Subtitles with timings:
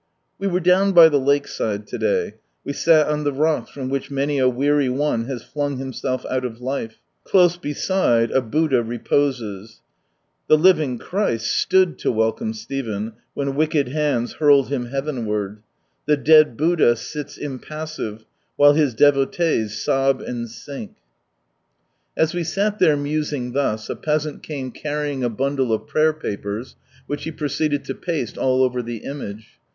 [0.39, 2.33] We were down by the lake side to day.
[2.63, 6.43] We sal on the rocks from which many a weary one has flung himself out
[6.43, 6.97] of life.
[7.23, 9.81] Close beside, a Buddha reposes.
[10.47, 15.61] The living Christ stood to welcome Stephen, when wicked hands hurled him heavenward.
[16.07, 18.25] The dead Buddha siis impassive,
[18.55, 20.95] while his devotees sob and sink.
[22.17, 26.75] As we sat there, musing thus, a peasant came carrying a bundle of prayer papers,
[27.05, 29.59] which he proceeded to paste all over the image.